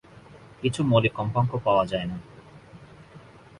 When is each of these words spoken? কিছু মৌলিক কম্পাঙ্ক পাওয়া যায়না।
কিছু 0.61 0.81
মৌলিক 0.83 1.13
কম্পাঙ্ক 1.13 1.51
পাওয়া 1.65 1.83
যায়না। 1.85 2.17